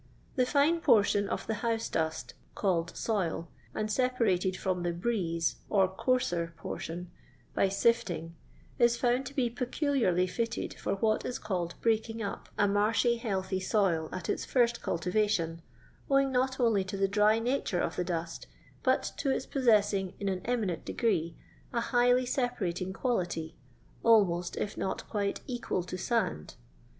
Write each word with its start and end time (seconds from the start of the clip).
The 0.35 0.47
fine 0.47 0.79
portion 0.79 1.29
of 1.29 1.45
the 1.45 1.53
house 1.61 1.87
dust 1.87 2.33
called" 2.55 2.97
soil,*' 2.97 3.49
and 3.75 3.87
sepa 3.87 4.19
rated 4.21 4.57
from 4.57 4.81
the 4.81 4.91
"brieze," 4.93 5.57
or 5.69 5.87
coarser 5.87 6.55
portion, 6.57 7.11
by 7.53 7.69
sifting* 7.69 8.33
is 8.79 8.97
found 8.97 9.27
to 9.27 9.35
be 9.35 9.47
peculiarly 9.47 10.25
fitted 10.25 10.73
for 10.73 10.95
what 10.95 11.23
is 11.23 11.37
called 11.37 11.75
breaking 11.81 12.19
up 12.19 12.49
a 12.57 12.67
marshy 12.67 13.17
heathy 13.19 13.59
soil 13.61 14.09
at 14.11 14.27
its 14.27 14.43
first 14.43 14.81
cultivation, 14.81 15.61
owing 16.09 16.31
not 16.31 16.59
only 16.59 16.83
to 16.83 16.97
the 16.97 17.07
dry 17.07 17.37
nature 17.37 17.79
of 17.79 17.95
the 17.95 18.03
dust, 18.03 18.47
but 18.81 19.03
to 19.17 19.29
its 19.29 19.45
possessing 19.45 20.15
in 20.19 20.27
an 20.29 20.41
eminent 20.45 20.83
degree 20.83 21.35
a 21.73 21.79
highly 21.79 22.25
separating 22.25 22.91
quality, 22.91 23.55
almost, 24.01 24.57
if 24.57 24.75
not 24.75 25.07
quite, 25.07 25.41
equal 25.45 25.83
to 25.83 25.95
sand. 25.95 26.55